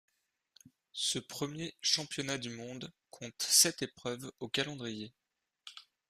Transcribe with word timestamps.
Ce 0.93 1.19
premier 1.19 1.75
championnat 1.79 2.39
du 2.39 2.49
monde 2.49 2.91
compte 3.11 3.39
sept 3.39 3.83
épreuves 3.83 4.31
au 4.39 4.47
calendrier. 4.49 5.13